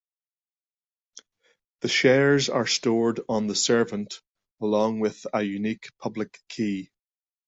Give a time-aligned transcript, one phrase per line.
[1.81, 4.19] The shares are stored on the servnet
[4.59, 6.89] along with a unique public key.